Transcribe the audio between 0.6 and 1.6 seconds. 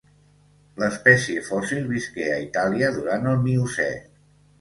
L'espècie